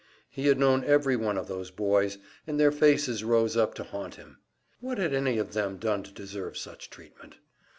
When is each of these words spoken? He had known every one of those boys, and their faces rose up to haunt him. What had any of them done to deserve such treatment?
He 0.31 0.47
had 0.47 0.57
known 0.57 0.83
every 0.83 1.15
one 1.15 1.37
of 1.37 1.47
those 1.47 1.69
boys, 1.69 2.17
and 2.47 2.59
their 2.59 2.71
faces 2.71 3.23
rose 3.23 3.55
up 3.55 3.75
to 3.75 3.83
haunt 3.83 4.15
him. 4.15 4.39
What 4.79 4.97
had 4.97 5.13
any 5.13 5.37
of 5.37 5.53
them 5.53 5.77
done 5.77 6.01
to 6.01 6.11
deserve 6.11 6.57
such 6.57 6.89
treatment? 6.89 7.37